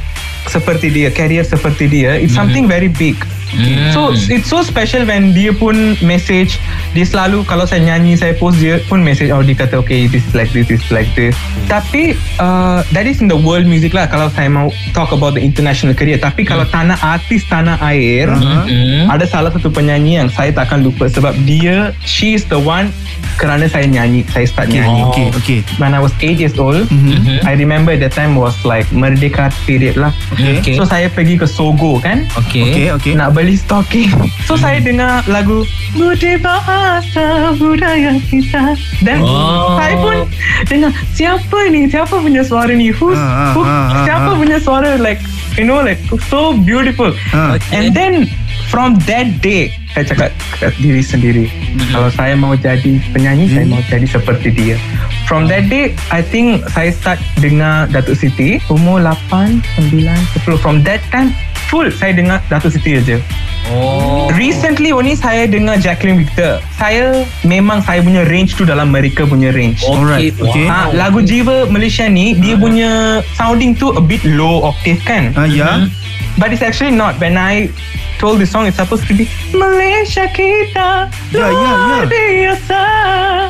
seperti 0.47 0.89
dia 0.91 1.09
career 1.11 1.45
seperti 1.45 1.91
dia 1.91 2.17
it's 2.17 2.35
something 2.35 2.67
very 2.67 2.89
big 2.89 3.19
Mhm. 3.53 3.93
So 3.93 4.01
it's 4.11 4.47
so 4.47 4.61
special 4.61 5.05
when 5.05 5.31
dia 5.31 5.53
pun 5.53 5.95
message 6.03 6.59
dia 6.93 7.05
selalu 7.05 7.45
kalau 7.45 7.63
saya 7.63 7.85
nyanyi 7.85 8.15
saya 8.15 8.33
post 8.33 8.59
dia 8.59 8.83
pun 8.85 9.01
message 9.01 9.31
oh 9.31 9.39
dia 9.39 9.55
kata 9.55 9.79
okay 9.79 10.07
this 10.07 10.23
is 10.23 10.35
like 10.35 10.51
this 10.51 10.67
this 10.67 10.81
is 10.81 10.91
like 10.91 11.07
this 11.13 11.37
tapi 11.67 12.17
uh, 12.37 12.83
that 12.91 13.05
is 13.05 13.21
in 13.21 13.29
the 13.29 13.37
world 13.37 13.65
music 13.65 13.93
lah 13.93 14.07
kalau 14.07 14.27
saya 14.29 14.49
mau 14.49 14.67
talk 14.91 15.11
about 15.11 15.33
the 15.33 15.43
international 15.43 15.93
career 15.93 16.17
tapi 16.17 16.43
kalau 16.43 16.67
tanah 16.67 16.99
artis 16.99 17.47
tanah 17.47 17.79
air 17.85 18.27
Mhm. 18.27 19.07
ada 19.07 19.23
salah 19.25 19.51
satu 19.51 19.69
penyanyi 19.69 20.19
yang 20.19 20.29
saya 20.29 20.51
takkan 20.51 20.81
lupa 20.81 21.07
sebab 21.07 21.37
dia 21.45 21.93
she 22.03 22.33
is 22.33 22.43
the 22.47 22.57
one 22.57 22.91
kerana 23.37 23.69
saya 23.69 23.85
nyanyi 23.85 24.25
saya 24.27 24.49
start 24.49 24.67
Okay, 24.67 24.81
nyanyi 24.81 25.03
okay, 25.05 25.27
okay. 25.31 25.59
when 25.77 25.93
I 25.93 26.01
was 26.01 26.11
8 26.19 26.41
years 26.41 26.57
old 26.57 26.89
Mhm. 26.89 27.45
I 27.45 27.53
remember 27.55 27.93
that 27.95 28.11
time 28.11 28.35
was 28.35 28.57
like 28.63 28.89
Merdeka 28.91 29.53
period 29.63 29.95
lah 29.95 30.11
Okay. 30.35 30.75
so 30.75 30.83
saya 30.83 31.07
pergi 31.07 31.37
ke 31.37 31.45
Sogo 31.45 32.01
kan 32.01 32.25
Okay. 32.49 32.65
Okay, 32.67 32.87
okay. 32.91 33.13
nak 33.13 33.36
beli 33.37 33.53
stocking 33.53 34.09
so 34.49 34.57
saya 34.57 34.81
dengar 34.81 35.21
lagu 35.29 35.61
Budi 35.93 36.41
Bahasa 36.41 37.53
Budaya 37.55 38.17
Kita 38.25 38.73
dan 39.05 39.21
Oh. 39.21 39.77
saya 39.77 39.95
pun 39.97 40.17
dengar 40.65 40.89
siapa 41.13 41.59
ni 41.69 41.85
siapa 41.87 42.17
punya 42.17 42.41
suara 42.41 42.73
ni 42.73 42.89
Who's, 42.89 43.13
Ah, 43.15 43.21
ah, 43.21 43.51
who, 43.53 43.61
ah, 43.61 43.69
ah, 43.69 44.05
siapa 44.05 44.31
ah. 44.33 44.37
punya 44.37 44.57
suara 44.57 44.97
like 44.97 45.21
you 45.55 45.65
know 45.65 45.85
like 45.85 46.01
so 46.27 46.57
beautiful 46.59 47.13
Ah. 47.31 47.55
Okay. 47.55 47.77
and 47.77 47.87
then 47.93 48.25
from 48.67 48.97
that 49.05 49.29
day 49.41 49.69
saya 49.93 50.05
cakap 50.07 50.31
kat 50.55 50.73
diri 50.77 51.01
sendiri 51.01 51.45
Mhm. 51.47 51.93
kalau 51.93 52.09
saya 52.11 52.35
mau 52.35 52.53
jadi 52.53 52.97
penyanyi 53.13 53.53
saya 53.53 53.65
mau 53.65 53.81
jadi 53.85 54.07
seperti 54.07 54.49
dia 54.49 54.77
from 55.25 55.45
that 55.45 55.69
day 55.69 55.93
I 56.09 56.21
think 56.21 56.65
saya 56.71 56.89
start 56.89 57.21
dengar 57.37 57.89
Datuk 57.89 58.17
Siti 58.17 58.61
umur 58.69 59.01
8 59.01 59.61
9 59.93 60.09
10 60.41 60.57
from 60.57 60.81
that 60.83 61.05
time 61.09 61.37
full 61.69 61.89
saya 61.91 62.13
dengar 62.15 62.39
Datuk 62.47 62.75
Siti 62.75 62.99
aja 62.99 63.19
Oh. 63.67 64.31
Recently 64.39 64.95
only 64.95 65.19
saya 65.19 65.51
dengar 65.51 65.83
Jacqueline 65.83 66.23
Victor. 66.23 66.63
Saya 66.79 67.27
memang 67.43 67.83
saya 67.83 67.99
punya 67.99 68.23
range 68.23 68.55
tu 68.55 68.63
dalam 68.63 68.95
mereka 68.95 69.27
punya 69.27 69.51
range. 69.51 69.83
Okay. 69.83 69.91
Alright, 69.91 70.35
okay. 70.39 70.67
Ha, 70.71 70.95
lagu 70.95 71.19
Jiwa 71.19 71.67
Malaysia 71.67 72.07
ni 72.07 72.39
dia 72.39 72.55
punya 72.55 73.23
sounding 73.35 73.75
tu 73.75 73.91
a 73.91 74.03
bit 74.03 74.23
low 74.23 74.71
octave 74.71 75.03
kan. 75.03 75.35
Ah, 75.35 75.51
ya. 75.51 75.91
But 76.39 76.55
it's 76.55 76.63
actually 76.63 76.95
not. 76.95 77.19
When 77.19 77.35
I 77.35 77.73
told 78.17 78.39
the 78.39 78.47
song 78.47 78.65
it's 78.65 78.77
supposed 78.77 79.05
to 79.05 79.13
be 79.13 79.25
Malaysia 79.51 80.29
kita 80.29 81.09
Ya, 81.29 81.43
ya, 81.43 81.51
ya. 81.51 81.71
luar 81.77 82.05
biasa. 82.07 82.83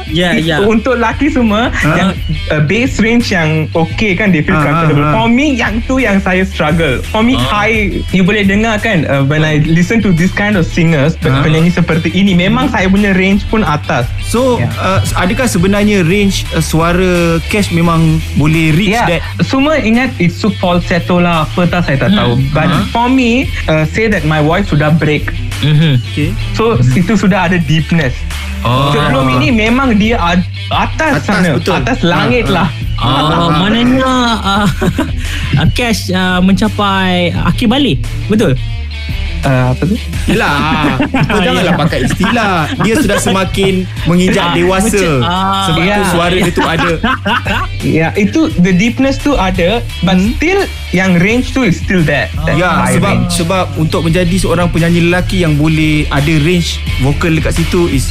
Ya, 0.08 0.30
ya. 0.34 0.56
Untuk 0.62 0.96
laki 0.96 1.28
semua 1.28 1.68
Ha? 1.74 1.92
yang 1.94 2.08
uh, 2.48 2.62
bass 2.62 2.96
range 2.96 3.28
yang 3.28 3.66
okay 3.72 4.14
kan 4.14 4.30
they 4.30 4.40
feel 4.40 4.54
ha, 4.54 4.62
comfortable. 4.62 5.02
ha. 5.02 5.12
For 5.12 5.26
me 5.26 5.52
yang 5.52 5.82
tu 5.82 5.98
yang 5.98 6.18
saya 6.18 6.42
struggle. 6.42 7.02
For 7.04 7.20
me 7.20 7.34
Ha. 7.34 7.42
high 7.42 7.76
you 8.10 8.22
boleh 8.22 8.42
dengar 8.42 8.78
kan 8.78 9.04
uh, 9.04 9.22
when 9.22 9.42
I 9.42 9.60
listen 9.62 10.00
to 10.02 10.10
this 10.10 10.30
kind 10.30 10.54
of 10.54 10.64
singers 10.64 11.18
Ha. 11.18 11.42
penyanyi 11.42 11.68
seperti 11.70 12.08
ini 12.10 12.32
memang 12.32 12.70
saya 12.70 12.86
punya 12.86 13.12
range 13.12 13.44
pun 13.46 13.60
atas. 13.60 14.06
So, 14.22 14.56
Ya. 14.56 14.70
uh, 14.74 15.00
adakah 15.16 15.46
sebenarnya 15.46 16.00
range 16.02 16.46
uh, 16.50 16.62
suara 16.62 17.12
Cash 17.44 17.70
memang 17.70 18.00
boleh 18.34 18.72
reach 18.72 18.94
Yeah, 18.94 19.18
that? 19.18 19.22
semua 19.42 19.76
ingat 19.76 20.14
itu 20.16 20.48
falsetto 20.56 21.18
lah 21.18 21.44
apa 21.44 21.66
tak 21.66 21.82
saya 21.84 21.96
tak 21.98 22.10
Hmm. 22.10 22.18
tahu. 22.18 22.32
But 22.50 22.64
Uh-huh. 22.66 22.84
for 22.88 23.06
me, 23.06 23.30
uh, 23.66 23.84
say 23.86 24.06
that 24.06 24.24
my 24.24 24.40
voice 24.40 24.55
sudah 24.62 24.94
break. 24.94 25.28
Mhm. 25.60 26.00
Okay. 26.12 26.30
So 26.54 26.78
itu 26.94 27.12
sudah 27.12 27.50
ada 27.50 27.58
deepness. 27.58 28.16
Oh. 28.64 28.90
Sebelum 28.90 29.28
ini 29.36 29.52
memang 29.52 29.94
dia 29.94 30.16
ad- 30.16 30.42
atas, 30.72 31.22
Atas, 31.22 31.28
sana, 31.28 31.48
betul. 31.54 31.74
atas 31.76 31.98
langit 32.02 32.44
Ah, 32.48 32.54
lah. 32.64 32.68
Ah, 32.96 33.48
maknanya 33.52 34.12
uh, 34.40 34.66
cash 35.76 36.08
uh, 36.08 36.40
mencapai 36.40 37.30
akhir 37.30 37.68
balik. 37.68 38.00
Betul? 38.26 38.56
Uh, 39.46 39.70
apa 39.70 39.82
tu? 39.84 39.94
Yelah 40.26 40.54
Kau 41.28 41.38
janganlah 41.38 41.78
pakai 41.78 42.02
istilah 42.02 42.54
Dia 42.82 42.94
sudah 42.96 43.14
semakin 43.16 43.86
Menginjak 44.04 44.42
Ah, 44.44 44.52
dewasa 44.52 45.06
ah, 45.22 45.70
Sebab 45.70 45.78
tu 45.78 46.02
ya. 46.02 46.10
suara 46.10 46.34
dia 46.34 46.50
tu 46.50 46.64
ada 46.64 46.92
Ya, 47.78 48.10
itu 48.14 48.50
the 48.58 48.72
deepness 48.72 49.14
tu 49.16 49.32
ada, 49.32 49.78
but 50.02 50.16
Hmm. 50.16 50.34
still 50.34 50.60
yang 50.90 51.14
range 51.16 51.52
tu 51.52 51.62
is 51.62 51.76
still 51.76 52.00
there. 52.00 52.26
That's 52.40 52.56
Ya 52.56 52.72
my 52.74 52.90
sebab 52.90 53.12
range. 53.14 53.32
sebab 53.36 53.64
untuk 53.76 54.00
menjadi 54.02 54.34
seorang 54.34 54.66
penyanyi 54.66 55.06
lelaki 55.06 55.40
yang 55.40 55.54
boleh 55.54 56.08
ada 56.08 56.32
range 56.40 56.82
vokal 56.98 57.30
dekat 57.30 57.54
situ 57.54 57.86
is 57.86 58.10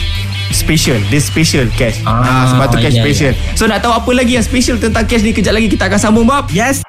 special. 0.49 0.95
Dia 1.09 1.19
special 1.19 1.65
Cash. 1.73 1.99
Ah, 2.01 2.21
Ah, 2.21 2.43
sebab 2.47 2.65
tu 2.69 2.77
Cash 2.79 2.95
ya, 2.95 3.03
special. 3.03 3.33
So 3.53 3.65
nak 3.65 3.81
tahu 3.81 3.91
apa 3.91 4.07
lagi 4.13 4.37
yang 4.37 4.45
special 4.45 4.77
tentang 4.77 5.03
Cash 5.03 5.19
ni 5.21 5.33
kejap 5.33 5.51
lagi 5.51 5.67
kita 5.67 5.89
akan 5.89 5.99
sambung 5.99 6.23
bab. 6.23 6.47
Yes. 6.49 6.84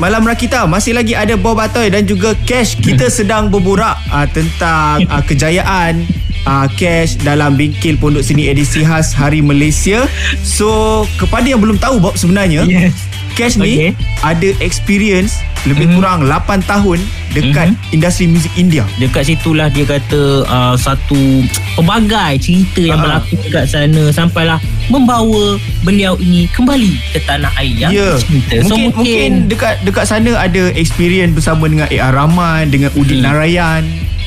Malam 0.00 0.24
Rakita 0.24 0.64
masih 0.64 0.96
lagi 0.96 1.12
ada 1.12 1.36
Bob 1.36 1.60
Atoy 1.60 1.92
dan 1.92 2.08
juga 2.08 2.32
Cash. 2.48 2.80
Kita 2.80 3.12
sedang 3.12 3.52
berborak 3.52 4.00
uh, 4.08 4.24
tentang 4.32 5.04
uh, 5.12 5.20
kejayaan 5.28 6.08
uh, 6.48 6.64
Cash 6.72 7.20
dalam 7.20 7.52
bengkel 7.52 8.00
Pondok 8.00 8.24
Seni 8.24 8.48
edisi 8.48 8.80
khas 8.80 9.12
Hari 9.12 9.44
Malaysia. 9.44 10.08
So 10.40 11.04
kepada 11.20 11.52
yang 11.52 11.60
belum 11.60 11.76
tahu 11.76 12.00
Bob 12.00 12.16
sebenarnya 12.16 12.64
Yes. 12.64 13.09
Cash 13.32 13.56
ni 13.56 13.72
Okay. 13.72 13.90
ada 14.20 14.48
experience 14.60 15.34
lebih 15.62 15.86
Mhm. 15.86 15.94
kurang 15.94 16.18
8 16.24 16.60
tahun 16.62 16.98
dekat 17.30 17.68
Mhm. 17.68 17.92
industri 17.92 18.24
muzik 18.26 18.48
India. 18.54 18.82
Dekat 18.96 19.28
situlah 19.28 19.68
dia 19.68 19.84
kata 19.84 20.20
uh, 20.44 20.74
satu 20.74 21.44
pelbagai 21.74 22.40
cerita 22.40 22.80
yang 22.82 22.96
Ah. 22.96 23.20
berlaku 23.20 23.34
dekat 23.40 23.64
sana 23.66 24.02
sampailah 24.10 24.58
membawa 24.88 25.54
beliau 25.80 26.16
ini 26.16 26.48
kembali 26.50 26.96
ke 27.10 27.20
tanah 27.20 27.52
air 27.56 27.76
yang 27.78 27.90
Ya. 27.90 28.16
tercinta. 28.16 28.56
So 28.62 28.74
Mungkin, 28.74 28.90
mungkin 28.96 29.30
dekat 29.46 29.74
dekat 29.82 30.04
sana 30.04 30.30
ada 30.34 30.62
experience 30.74 31.32
bersama 31.32 31.64
dengan 31.64 31.86
A.R. 31.86 32.12
Rahman, 32.12 32.68
dengan 32.68 32.90
Udin 32.94 33.20
Hmm. 33.20 33.26
Narayan. 33.26 33.84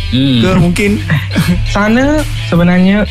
hmm. 0.09 0.39
Ke 0.39 0.49
mungkin 0.55 0.91
Sana 1.67 2.21
sebenarnya 2.47 3.03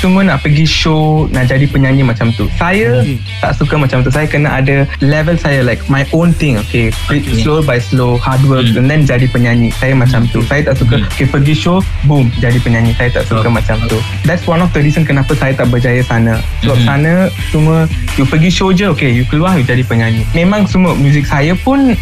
semua 0.00 0.24
nak 0.24 0.40
pergi 0.40 0.64
show 0.64 1.28
nak 1.28 1.44
jadi 1.46 1.68
penyanyi 1.68 2.00
macam 2.00 2.32
tu. 2.32 2.48
Saya 2.56 3.04
Okay. 3.04 3.20
tak 3.38 3.52
suka 3.54 3.76
macam 3.76 4.00
tu. 4.00 4.08
Saya 4.08 4.24
kena 4.24 4.58
ada 4.58 4.88
level 4.98 5.36
saya 5.36 5.60
like 5.60 5.84
my 5.86 6.08
own 6.10 6.32
thing. 6.32 6.56
Okay, 6.58 6.88
Okay. 7.06 7.20
slow 7.38 7.60
by 7.60 7.76
slow, 7.76 8.16
hard 8.16 8.40
work 8.44 8.64
Hmm. 8.66 8.80
and 8.80 8.88
then 8.88 9.00
jadi 9.04 9.28
penyanyi. 9.28 9.68
Saya 9.76 9.92
macam 9.92 10.24
tu. 10.26 10.40
Saya 10.42 10.64
tak 10.64 10.80
suka 10.80 10.96
Hmm. 10.96 11.04
okay 11.06 11.28
pergi 11.28 11.52
show, 11.54 11.78
boom 12.04 12.32
jadi 12.40 12.56
penyanyi. 12.58 12.96
Saya 12.96 13.12
tak 13.12 13.28
suka 13.28 13.44
Oh. 13.44 13.52
macam 13.52 13.76
tu. 13.86 14.00
That's 14.24 14.44
one 14.44 14.58
of 14.58 14.72
the 14.72 14.80
reason 14.80 15.04
kenapa 15.04 15.36
saya 15.36 15.52
tak 15.52 15.68
berjaya 15.68 16.00
sana. 16.02 16.40
Sebab 16.64 16.78
Hmm. 16.80 16.88
sana 16.88 17.12
semua 17.52 17.84
you 18.16 18.24
pergi 18.24 18.48
show 18.48 18.72
je, 18.72 18.88
okay, 18.88 19.12
you 19.12 19.28
keluar 19.28 19.52
you 19.54 19.62
jadi 19.62 19.84
penyanyi. 19.84 20.24
Memang 20.32 20.64
semua 20.64 20.96
muzik 20.96 21.28
saya 21.28 21.52
pun 21.54 21.92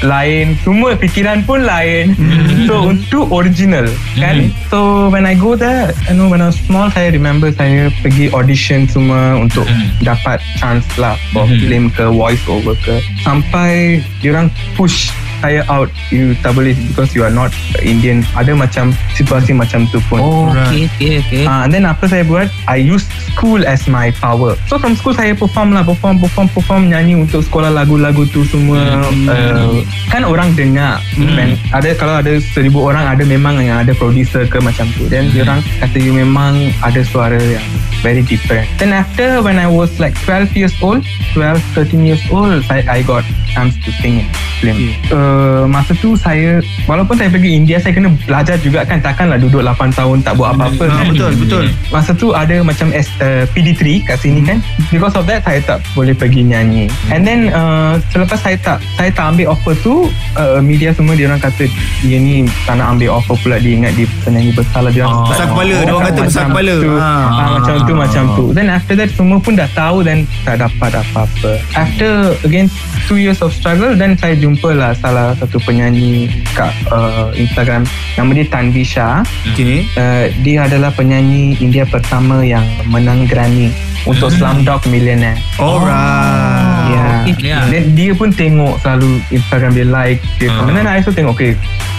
lain, 0.00 0.58
semua 0.60 0.94
fikiran 0.94 1.42
pun 1.42 1.62
lain. 1.62 2.14
Hmm. 2.14 2.66
So 2.66 2.74
untuk 2.86 3.26
original 3.30 3.86
kan. 4.14 4.46
Hmm. 4.46 4.54
So 4.68 4.78
when 5.08 5.24
I 5.24 5.34
go 5.34 5.54
there, 5.54 5.90
you 6.06 6.14
know 6.14 6.26
when 6.26 6.38
I 6.38 6.50
was 6.50 6.58
small, 6.60 6.86
saya 6.88 7.10
remember 7.10 7.30
saya 7.54 7.88
pergi 8.02 8.28
audition 8.34 8.84
semua 8.84 9.38
untuk 9.38 9.64
Hmm. 9.64 9.88
dapat 10.02 10.42
chance 10.58 10.84
lah 10.98 11.14
for 11.30 11.46
Hmm. 11.46 11.56
film 11.62 11.84
ke 11.88 12.04
voice 12.10 12.42
over 12.50 12.74
ke. 12.82 12.98
Sampai 13.22 14.02
diorang 14.18 14.50
push 14.74 15.08
saya 15.42 15.66
out 15.66 15.90
you 16.08 16.32
tak 16.38 16.54
boleh 16.54 16.70
because 16.86 17.12
you 17.12 17.20
are 17.20 17.32
not 17.32 17.50
Indian 17.78 18.22
ada 18.32 18.54
macam 18.54 18.94
situasi 19.12 19.50
macam 19.52 19.84
tu 19.90 19.98
pun 20.06 20.22
Oh, 20.22 20.46
okay, 20.48 20.86
okay, 20.88 21.12
okay. 21.18 21.44
Ah, 21.44 21.66
and 21.66 21.74
then 21.74 21.82
apa 21.82 22.06
saya 22.06 22.22
buat 22.22 22.46
I 22.64 22.78
use 22.78 23.02
school 23.26 23.60
as 23.62 23.84
my 23.84 24.14
power 24.14 24.54
So 24.66 24.78
from 24.78 24.94
school 24.94 25.12
saya 25.12 25.34
perform 25.34 25.74
lah 25.74 25.82
Perform, 25.82 26.16
perform, 26.16 26.46
perform 26.48 26.82
Nyanyi 26.86 27.18
untuk 27.18 27.42
sekolah 27.42 27.68
lagu-lagu 27.68 28.22
tu 28.26 28.46
semua 28.46 28.78
Hmm. 29.02 29.26
uh, 29.26 29.78
Kan 30.08 30.22
orang 30.22 30.54
dengar 30.54 31.02
Hmm. 31.12 31.34
When 31.34 31.50
ada 31.70 31.90
Kalau 31.92 32.20
ada 32.20 32.38
seribu 32.38 32.84
orang 32.84 33.08
Ada 33.08 33.24
memang 33.24 33.58
yang 33.58 33.80
ada 33.80 33.90
producer 33.92 34.44
ke 34.44 34.58
macam 34.58 34.86
tu 34.92 35.08
Then 35.08 35.26
Hmm. 35.28 35.42
orang 35.42 35.58
kata 35.78 35.96
you 35.96 36.12
memang 36.12 36.54
Ada 36.78 37.02
suara 37.02 37.36
yang 37.36 37.64
Very 38.02 38.22
different 38.22 38.66
Then 38.76 38.92
after 38.92 39.40
When 39.40 39.56
I 39.56 39.66
was 39.66 39.96
like 39.96 40.14
12 40.20 40.52
years 40.52 40.74
old 40.78 41.06
12, 41.32 41.58
13 41.72 42.02
years 42.02 42.22
old 42.28 42.60
I, 42.68 42.82
I 42.84 42.98
got 43.00 43.22
chance 43.48 43.78
to 43.78 43.90
sing 43.94 44.20
in 44.20 44.28
film 44.58 44.74
Okay. 44.74 44.94
uh, 45.10 45.64
Masa 45.64 45.94
tu 45.96 46.14
saya 46.14 46.58
Walaupun 46.84 47.14
saya 47.14 47.26
pergi 47.28 47.56
India 47.56 47.76
Saya 47.76 47.92
kena 47.92 48.10
belajar 48.20 48.58
juga 48.58 48.82
kan 48.82 48.98
Takkanlah 48.98 49.38
duduk 49.38 49.58
8 49.60 49.90
tahun 49.92 50.16
Tak 50.20 50.34
buat 50.34 50.50
apa-apa 50.52 50.84
Ah, 50.84 50.96
kan 50.96 51.04
betul 51.08 51.32
betul. 51.36 51.64
Masa 51.88 52.10
tu 52.12 52.30
ada 52.32 52.58
macam 52.60 52.90
S, 52.90 53.06
uh, 53.18 53.42
PD3 53.48 53.80
kat 54.04 54.18
sini 54.18 54.40
kan 54.40 54.58
Because 54.88 55.14
of 55.14 55.24
that 55.24 55.42
Saya 55.42 55.58
tak 55.60 55.78
boleh 55.92 56.12
pergi 56.12 56.42
nyanyi 56.42 56.86
And 57.08 57.22
then 57.22 57.50
uh, 57.50 57.98
Selepas 58.08 58.38
saya 58.38 58.54
tak 58.56 58.78
Saya 58.94 59.10
tak 59.10 59.30
ambil 59.30 59.50
offer 59.50 59.74
tu 59.78 60.06
uh, 60.34 60.58
Media 60.58 60.90
semua 60.90 61.14
dia 61.14 61.26
orang 61.26 61.40
kata 61.40 61.66
Dia 62.00 62.16
ni 62.16 62.42
tak 62.62 62.76
nak 62.76 62.92
ambil 62.92 63.14
offer 63.14 63.34
pula 63.36 63.56
Dia 63.56 63.72
ingat 63.74 63.92
dia 63.92 64.06
penyanyi 64.22 64.52
besar 64.52 64.80
lah 64.80 64.90
Dia 64.90 65.02
orang 65.02 65.14
Oh. 65.14 65.28
Besar 65.28 65.46
kepala, 65.46 65.74
dia 65.76 65.92
orang 65.92 66.06
kata 66.08 66.20
besar 66.24 66.44
kepala. 66.46 66.74
tu. 66.78 66.92
Ah. 66.92 67.04
Ah, 67.04 67.48
Macam 67.54 67.74
tu 67.78 67.91
macam 67.94 68.32
tu 68.34 68.44
Then 68.52 68.68
after 68.68 68.96
that 68.96 69.12
Semua 69.12 69.38
pun 69.38 69.54
dah 69.54 69.68
tahu 69.72 70.04
Dan 70.04 70.24
tak 70.42 70.60
dapat 70.60 70.90
apa-apa 70.92 71.58
After 71.72 72.36
again 72.42 72.66
Two 73.06 73.18
years 73.18 73.40
of 73.40 73.52
struggle 73.52 73.94
Then 73.94 74.16
saya 74.16 74.36
jumpa 74.36 74.72
lah 74.72 74.92
Salah 74.96 75.34
satu 75.36 75.58
penyanyi 75.62 76.28
Kat 76.52 76.72
uh, 76.88 77.30
Instagram 77.34 77.84
Nama 78.16 78.30
dia 78.32 78.46
Tanvi 78.48 78.84
Shah 78.84 79.24
Okay. 79.52 79.84
Uh, 79.94 80.32
dia 80.40 80.64
adalah 80.64 80.88
penyanyi 80.94 81.58
India 81.58 81.84
pertama 81.84 82.40
yang 82.40 82.64
menang 82.88 83.28
Grammy 83.28 83.68
untuk 84.02 84.34
Slumdog 84.34 84.82
Millionaire. 84.90 85.38
Alright. 85.58 86.90
Ya. 86.90 87.06
okay, 87.22 87.34
yeah. 87.38 87.62
Dan 87.70 87.94
dia 87.94 88.10
pun 88.16 88.34
tengok 88.34 88.80
selalu 88.82 89.22
Instagram 89.30 89.76
dia 89.76 89.86
like 89.86 90.18
dia 90.40 90.50
Ah. 90.50 90.62
comment. 90.62 90.74
Dan 90.74 90.86
I 90.88 90.98
also 90.98 91.14
tengok 91.14 91.38
okay 91.38 91.52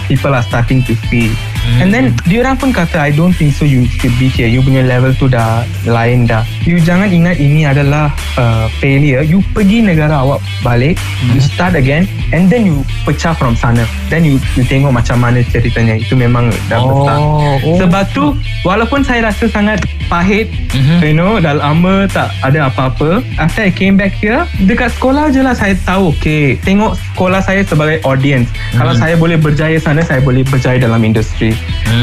people 0.08 0.36
are 0.36 0.44
starting 0.44 0.84
to 0.84 0.94
see. 1.08 1.32
Hmm. 1.64 1.80
And 1.80 1.90
then 1.90 2.06
dia 2.28 2.44
orang 2.44 2.60
pun 2.60 2.70
kata 2.70 3.00
I 3.00 3.10
don't 3.10 3.32
think 3.32 3.52
so 3.52 3.64
you 3.64 3.88
should 3.88 4.12
be 4.20 4.28
here. 4.28 4.46
You 4.46 4.60
punya 4.60 4.84
level 4.84 5.16
tu 5.16 5.26
dah 5.26 5.64
lain 5.84 6.28
dah. 6.28 6.44
You 6.64 6.78
jangan 6.78 7.08
ingat 7.08 7.40
ini 7.40 7.64
adalah 7.64 8.12
uh, 8.36 8.68
failure. 8.78 9.24
You 9.24 9.40
pergi 9.52 9.80
negara 9.80 10.20
awak 10.20 10.44
balik, 10.60 11.00
you 11.26 11.40
start 11.40 11.74
again 11.74 12.04
and 12.30 12.48
then 12.48 12.64
you 12.64 12.84
pecah 13.04 13.32
from 13.32 13.56
sana. 13.56 13.84
Then 14.08 14.24
you, 14.24 14.38
you 14.54 14.64
tengok 14.64 14.92
macam 14.92 15.20
mana 15.20 15.40
ceritanya. 15.42 15.96
Itu 15.96 16.14
memang 16.14 16.52
dah 16.68 16.80
besar. 16.80 17.18
oh, 17.18 17.56
oh. 17.58 17.78
Sebab 17.80 18.04
tu 18.12 18.36
walaupun 18.62 19.02
saya 19.02 19.28
rasa 19.28 19.48
sangat 19.48 19.80
pahit 20.06 20.52
Mhm. 20.74 21.00
you 21.00 21.14
know 21.14 21.38
dah 21.38 21.54
lama 21.54 22.10
tak 22.10 22.34
ada 22.42 22.66
apa-apa 22.66 23.22
after 23.38 23.62
I 23.62 23.70
came 23.70 23.94
back 23.94 24.10
here 24.12 24.42
dekat 24.60 24.90
sekolah 24.92 25.30
je 25.30 25.40
lah 25.40 25.54
saya 25.54 25.78
tahu 25.80 26.10
okay 26.10 26.58
tengok 26.60 26.98
sekolah 27.14 27.40
saya 27.40 27.62
sebagai 27.62 28.02
audience 28.02 28.50
kalau 28.74 28.92
Mhm. 28.92 29.00
saya 29.00 29.16
boleh 29.16 29.38
berjaya 29.38 29.78
sana 29.78 30.02
saya 30.02 30.18
boleh 30.20 30.42
berjaya 30.44 30.82
dalam 30.82 30.98
industri 31.00 31.53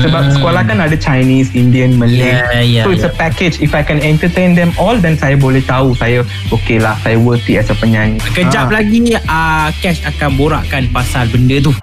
sebab 0.01 0.23
Hmm. 0.23 0.33
sekolah 0.33 0.63
kan 0.63 0.79
ada 0.79 0.95
Chinese 0.95 1.51
Indian 1.53 1.95
Malay 1.95 2.31
Yeah, 2.33 2.63
yeah, 2.63 2.85
so 2.85 2.91
it's 2.91 3.03
a 3.03 3.09
yeah. 3.09 3.19
package 3.19 3.59
if 3.59 3.73
I 3.73 3.83
can 3.83 3.99
entertain 3.99 4.55
them 4.55 4.71
all 4.77 4.95
then 4.95 5.15
saya 5.15 5.35
boleh 5.35 5.61
tahu 5.61 5.93
saya 5.93 6.23
okay 6.49 6.79
lah 6.79 6.95
saya 7.01 7.17
worthy 7.17 7.57
as 7.57 7.67
a 7.67 7.75
penyanyi 7.75 8.23
Kejap 8.31 8.69
Ah. 8.69 8.79
lagi 8.79 8.99
uh, 9.17 9.69
Cash 9.77 10.05
akan 10.05 10.37
borakkan 10.37 10.87
pasal 10.89 11.27
benda 11.27 11.59
tu 11.59 11.75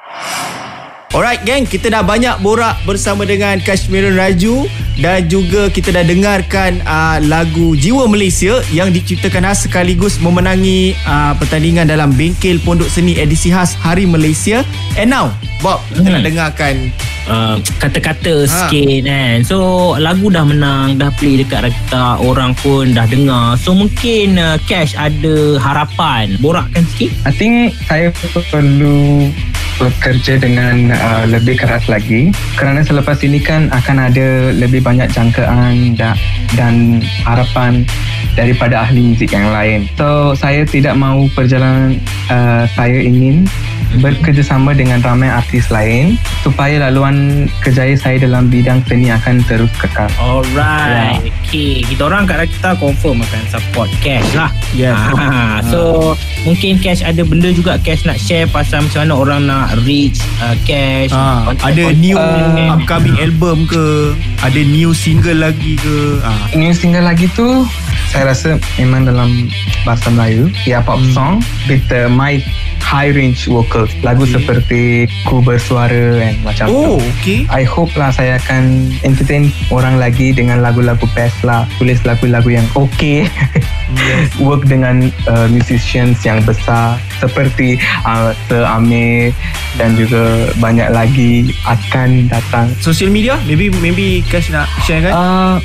Alright 1.18 1.42
gang, 1.50 1.66
kita 1.66 1.90
dah 1.90 2.06
banyak 2.06 2.46
borak 2.46 2.78
bersama 2.86 3.26
dengan 3.26 3.58
Kashmirun 3.58 4.22
Raju 4.22 4.70
dan 5.02 5.26
juga 5.26 5.66
kita 5.66 5.90
dah 5.90 6.06
dengarkan 6.06 6.78
uh, 6.86 7.18
lagu 7.26 7.74
Jiwa 7.74 8.06
Malaysia 8.06 8.62
yang 8.70 8.94
diciptakan 8.94 9.50
khas 9.50 9.66
sekaligus 9.66 10.22
memenangi 10.22 10.94
uh, 11.10 11.34
pertandingan 11.42 11.90
dalam 11.90 12.14
Bengkel 12.14 12.62
Pondok 12.62 12.86
Seni 12.86 13.18
edisi 13.18 13.50
khas 13.50 13.74
Hari 13.74 14.06
Malaysia. 14.06 14.62
And 14.94 15.10
now, 15.10 15.34
Bob, 15.66 15.82
kita 15.90 16.06
Hmm. 16.06 16.22
nak 16.22 16.24
dengarkan 16.30 16.74
uh, 17.26 17.58
kata-kata 17.82 18.46
Ha. 18.46 18.70
sikit 18.70 19.10
kan. 19.10 19.42
So 19.42 19.58
lagu 19.98 20.30
dah 20.30 20.46
menang, 20.46 21.02
dah 21.02 21.10
play 21.18 21.42
dekat 21.42 21.66
Rakita, 21.66 22.22
orang 22.22 22.54
pun 22.62 22.94
dah 22.94 23.10
dengar. 23.10 23.58
So 23.58 23.74
mungkin 23.74 24.38
uh, 24.38 24.62
Cash 24.70 24.94
ada 24.94 25.58
harapan. 25.58 26.38
Borakkan 26.38 26.86
sikit. 26.94 27.10
I 27.26 27.34
think 27.34 27.74
saya 27.90 28.14
perlu 28.54 29.34
bekerja 29.78 30.42
dengan 30.42 30.92
uh, 30.92 31.24
lebih 31.30 31.58
keras 31.62 31.86
lagi 31.86 32.34
kerana 32.58 32.82
selepas 32.82 33.22
ini 33.22 33.38
kan 33.42 33.70
akan 33.70 34.10
ada 34.10 34.52
lebih 34.54 34.82
banyak 34.82 35.10
jangkaan 35.14 35.94
da- 35.94 36.18
dan 36.58 37.02
harapan 37.24 37.86
daripada 38.38 38.86
ahli 38.86 39.02
muzik 39.14 39.34
yang 39.34 39.50
lain. 39.50 39.90
So 39.98 40.38
saya 40.38 40.62
tidak 40.66 40.94
mahu 40.94 41.30
perjalanan 41.34 41.98
uh, 42.30 42.70
saya 42.78 43.02
ingin 43.02 43.50
bekerjasama 44.04 44.76
dengan 44.76 45.00
ramai 45.00 45.32
artis 45.32 45.72
lain 45.72 46.20
supaya 46.44 46.90
laluan 46.90 47.48
kerjaya 47.64 47.96
saya 47.96 48.20
dalam 48.20 48.52
bidang 48.52 48.84
seni 48.86 49.10
akan 49.10 49.42
terus 49.48 49.72
kekal. 49.80 50.12
Alright. 50.20 51.24
Yeah. 51.24 51.34
Okay. 51.48 51.74
Kita 51.88 52.12
orang 52.12 52.28
kat 52.28 52.44
Rakita 52.44 52.76
confirm 52.78 53.24
akan 53.24 53.44
support 53.48 53.90
Cash 54.04 54.36
lah. 54.36 54.52
Yes. 54.76 54.94
Ah, 54.94 55.64
so 55.64 56.14
mungkin 56.44 56.78
Cash 56.84 57.02
ada 57.02 57.24
benda 57.24 57.50
juga 57.50 57.80
Cash 57.82 58.04
nak 58.06 58.20
share 58.20 58.46
pasal 58.52 58.86
macam 58.86 59.08
mana 59.08 59.14
orang 59.16 59.42
nak 59.48 59.67
reach 59.82 60.20
uh, 60.40 60.56
Cash. 60.64 61.12
Ah, 61.12 61.48
Contact- 61.48 61.68
ada 61.68 61.84
new 61.94 62.16
Uh, 62.16 62.74
upcoming 62.74 63.18
album 63.18 63.66
ke? 63.66 64.14
Ada 64.40 64.62
new 64.64 64.92
single 64.92 65.40
lagi 65.40 65.76
ke? 65.76 66.22
Ah. 66.22 66.48
New 66.54 66.72
single 66.72 67.04
lagi 67.04 67.28
tu 67.34 67.66
saya 68.08 68.32
rasa 68.32 68.50
memang 68.76 69.04
dalam 69.04 69.50
bahasa 69.84 70.08
Melayu 70.10 70.50
ya 70.64 70.80
pop 70.80 70.98
Hmm. 70.98 71.14
song 71.14 71.34
with 71.66 71.84
the 71.88 72.08
my 72.08 72.40
high 72.80 73.12
range 73.12 73.46
vocals 73.46 73.92
lagu 74.00 74.24
Okay. 74.24 74.34
seperti 74.34 74.82
ku 75.24 75.40
bersuara 75.40 76.20
and 76.20 76.40
macam 76.42 76.68
Oh, 76.68 76.96
tu 76.96 77.04
okay. 77.20 77.40
I 77.48 77.62
hope 77.62 77.92
lah 77.94 78.10
saya 78.10 78.40
akan 78.40 78.64
entertain 79.02 79.52
orang 79.70 79.98
lagi 79.98 80.32
dengan 80.32 80.60
lagu-lagu 80.60 81.04
best 81.12 81.36
lah 81.42 81.68
tulis 81.76 82.00
lagu-lagu 82.02 82.48
yang 82.50 82.68
okay 82.74 83.28
Yes. 83.88 84.36
work 84.44 84.68
dengan 84.68 85.08
uh, 85.28 85.48
musicians 85.48 86.20
yang 86.22 86.44
besar 86.44 87.00
seperti 87.18 87.76
uh, 88.04 88.36
Sir 88.48 88.64
Amir 88.64 89.32
dan 89.76 89.96
juga 89.96 90.28
banyak 90.58 90.92
lagi 90.92 91.56
akan 91.64 92.28
datang 92.28 92.68
Social 92.80 93.08
media? 93.08 93.40
Maybe 93.48 93.72
maybe 93.80 94.20
Cash 94.28 94.52
nak 94.52 94.68
share 94.84 95.04
kan? 95.04 95.14
Uh, 95.16 95.56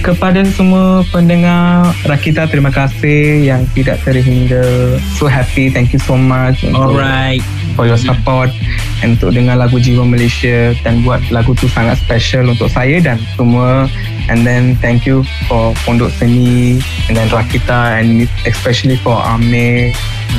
kepada 0.00 0.44
semua 0.50 1.04
pendengar 1.08 1.79
Rakita 2.04 2.50
terima 2.50 2.72
kasih 2.74 3.46
yang 3.46 3.62
tidak 3.76 4.02
terhingga. 4.02 4.62
So 5.16 5.30
happy. 5.30 5.70
Thank 5.70 5.92
you 5.94 6.00
so 6.02 6.18
much 6.18 6.66
Alright. 6.66 7.44
for 7.78 7.86
your 7.86 8.00
support 8.00 8.50
and 9.00 9.16
untuk 9.20 9.36
dengar 9.36 9.60
lagu 9.60 9.76
Jiwa 9.76 10.04
Malaysia 10.08 10.72
dan 10.80 11.04
buat 11.04 11.20
lagu 11.28 11.52
tu 11.52 11.68
sangat 11.68 12.00
special 12.00 12.52
untuk 12.52 12.72
saya 12.72 13.00
dan 13.04 13.20
semua. 13.36 13.84
And 14.32 14.46
then 14.46 14.78
thank 14.80 15.04
you 15.04 15.26
for 15.44 15.76
Pondok 15.84 16.08
Seni 16.16 16.80
and 17.10 17.14
then 17.18 17.28
Rakita 17.28 18.00
and 18.00 18.24
especially 18.48 18.96
for 19.00 19.20
Amir. 19.20 19.92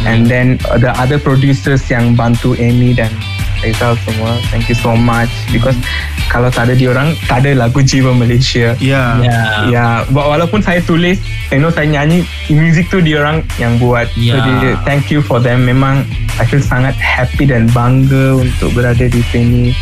And 0.07 0.25
then 0.25 0.57
the 0.81 0.95
other 0.97 1.21
producers 1.21 1.85
yang 1.91 2.17
bantu 2.17 2.57
Amy 2.57 2.95
dan 2.95 3.11
Rizal 3.61 3.93
semua 4.03 4.35
thank 4.49 4.65
you 4.65 4.75
so 4.75 4.93
much 4.93 5.29
because 5.49 5.77
kalau 6.27 6.47
tak 6.47 6.67
ada 6.67 6.75
diorang 6.75 7.11
tak 7.25 7.43
ada 7.43 7.53
lagu 7.57 7.79
Jiwa 7.79 8.11
Malaysia 8.11 8.73
Ya. 8.79 9.19
Ya. 9.19 9.39
Ya, 9.67 9.85
wa- 10.09 10.31
walaupun 10.31 10.59
saya 10.59 10.79
tulis, 10.81 11.19
you 11.49 11.59
know 11.59 11.69
saya 11.69 11.85
nyanyi, 11.85 12.23
music 12.47 12.87
tu 12.87 12.97
diorang 12.97 13.43
yang 13.57 13.75
buat. 13.77 14.07
Ya. 14.15 14.39
Jadi 14.39 14.51
thank 14.83 15.07
you 15.07 15.19
for 15.19 15.37
them. 15.37 15.63
Memang 15.63 16.07
I 16.37 16.45
feel 16.45 16.59
sangat 16.59 16.95
happy 16.95 17.45
dan 17.45 17.67
bangga 17.69 18.39
untuk 18.39 18.71
berada 18.71 19.03
di 19.03 19.21
sini. 19.29 19.75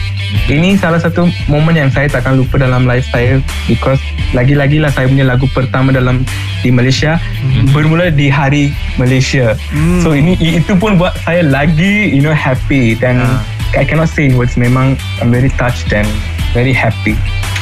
Ini 0.46 0.76
salah 0.76 0.98
satu 0.98 1.26
momen 1.46 1.74
yang 1.74 1.90
saya 1.90 2.06
takkan 2.06 2.36
lupa 2.36 2.58
dalam 2.58 2.86
life 2.86 3.06
saya 3.10 3.40
because 3.66 4.02
lagi-lagi 4.32 4.78
lah 4.78 4.90
saya 4.90 5.06
punya 5.06 5.26
lagu 5.26 5.46
pertama 5.50 5.90
dalam 5.90 6.22
di 6.60 6.70
Malaysia 6.70 7.18
bermula 7.72 8.10
di 8.10 8.28
hari 8.28 8.70
Malaysia. 8.96 9.54
Hmm. 9.70 10.02
So 10.02 10.14
ini 10.14 10.34
itu 10.38 10.76
pun 10.76 10.98
buat 10.98 11.14
saya 11.24 11.42
lagi 11.42 12.10
you 12.10 12.22
know 12.22 12.34
happy 12.34 12.94
dan 12.94 13.22
I 13.76 13.84
cannot 13.84 14.10
say 14.10 14.30
in 14.30 14.38
words 14.38 14.56
memang 14.56 14.96
I'm 15.20 15.34
very 15.34 15.50
touched 15.58 15.92
and 15.92 16.08
very 16.54 16.74
happy. 16.74 17.18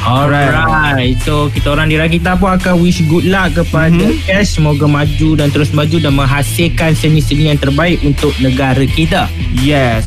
Alright. 0.06 1.18
So 1.26 1.50
kita 1.50 1.74
orang 1.74 1.90
di 1.90 1.98
Rakita 1.98 2.38
pun 2.38 2.54
akan 2.54 2.80
wish 2.80 3.02
good 3.10 3.26
luck 3.28 3.58
kepada 3.58 3.92
Mhm. 3.92 4.24
Cash 4.24 4.62
semoga 4.62 4.86
maju 4.86 5.30
dan 5.36 5.50
terus 5.50 5.74
maju 5.74 5.98
dan 5.98 6.14
menghasilkan 6.14 6.94
seni-seni 6.94 7.50
yang 7.50 7.60
terbaik 7.60 8.00
untuk 8.06 8.32
negara 8.38 8.86
kita. 8.86 9.26
Yes. 9.58 10.06